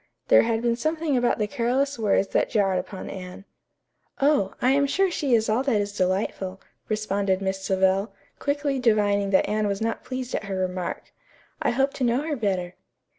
There 0.29 0.41
had 0.41 0.63
been 0.63 0.75
something 0.75 1.15
about 1.15 1.37
the 1.37 1.45
careless 1.45 1.99
words 1.99 2.29
that 2.29 2.49
jarred 2.49 2.79
upon 2.79 3.07
Anne. 3.07 3.45
"Oh, 4.19 4.55
I 4.59 4.71
am 4.71 4.87
sure 4.87 5.11
she 5.11 5.35
is 5.35 5.47
all 5.47 5.61
that 5.61 5.79
is 5.79 5.95
delightful," 5.95 6.59
responded 6.89 7.39
Miss 7.39 7.61
Savell, 7.61 8.11
quickly 8.39 8.79
divining 8.79 9.29
that 9.29 9.47
Anne 9.47 9.67
was 9.67 9.79
not 9.79 10.03
pleased 10.03 10.33
at 10.33 10.45
her 10.45 10.55
remark. 10.55 11.13
"I 11.61 11.69
hope 11.69 11.93
to 11.93 12.03
know 12.03 12.23
her 12.23 12.35
better." 12.35 12.73